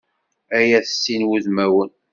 Ay 0.57 0.69
at 0.77 0.87
sin 0.89 1.23
wudmawen! 1.29 1.91